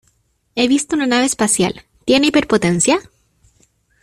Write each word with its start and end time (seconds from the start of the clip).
He 0.55 0.67
visto 0.67 0.95
una 0.95 1.05
nave 1.05 1.27
especial.¿ 1.27 1.83
Tiene 2.05 2.25
hiperpotencia? 2.25 2.97